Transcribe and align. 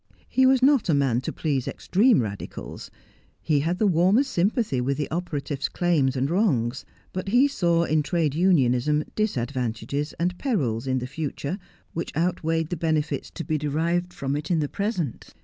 He 0.27 0.47
was 0.47 0.63
not 0.63 0.89
a 0.89 0.95
man 0.95 1.21
to 1.21 1.31
please 1.31 1.67
extreme 1.67 2.21
Radicals. 2.23 2.89
He 3.39 3.59
had 3.59 3.77
the 3.77 3.85
warmest 3.85 4.31
sympathy 4.31 4.81
with 4.81 4.97
the 4.97 5.07
operatives' 5.11 5.69
claims 5.69 6.15
and 6.15 6.27
wrongs; 6.27 6.85
but 7.13 7.27
he 7.27 7.47
saw 7.47 7.83
in 7.83 8.01
trade 8.01 8.33
unionism 8.33 9.03
disadvantages 9.15 10.13
and 10.13 10.35
perils 10.39 10.87
in 10.87 10.97
the 10.97 11.05
future 11.05 11.59
which 11.93 12.17
outweighed 12.17 12.71
the 12.71 12.77
benefits 12.77 13.29
to 13.29 13.43
be 13.43 13.59
derived 13.59 14.11
from 14.11 14.35
it 14.35 14.49
in 14.49 14.57
the 14.57 14.67
present. 14.67 15.35